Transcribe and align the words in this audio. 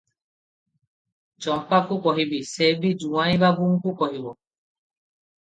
ଚମ୍ପାକୁ 1.45 1.97
କହିବି, 2.07 2.41
ସେ 2.53 2.71
ବି 2.81 2.91
ଜୁଆଇଁ 3.05 3.37
ବାବୁଙ୍କୁ 3.45 3.95
କହିବ। 4.03 4.35